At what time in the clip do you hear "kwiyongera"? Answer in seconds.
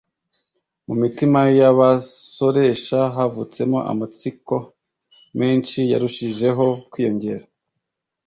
6.91-7.45